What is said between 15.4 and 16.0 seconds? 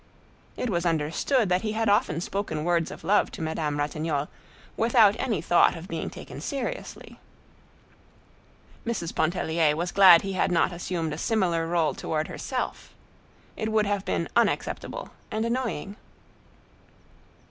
annoying.